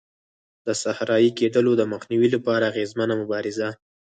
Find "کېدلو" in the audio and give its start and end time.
1.39-1.71